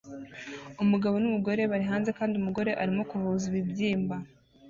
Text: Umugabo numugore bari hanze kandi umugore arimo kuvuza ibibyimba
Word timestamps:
Umugabo 0.83 1.15
numugore 1.19 1.61
bari 1.71 1.85
hanze 1.91 2.09
kandi 2.19 2.33
umugore 2.37 2.71
arimo 2.81 3.01
kuvuza 3.09 3.43
ibibyimba 3.51 4.15